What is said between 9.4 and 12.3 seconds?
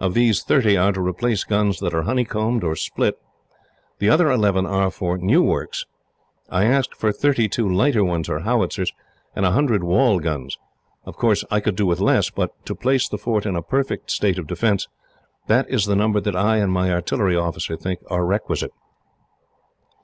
a hundred wall guns. Of course I could do with less;